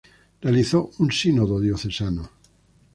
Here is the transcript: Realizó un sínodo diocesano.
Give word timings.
Realizó 0.41 0.89
un 0.97 1.11
sínodo 1.11 1.59
diocesano. 1.59 2.31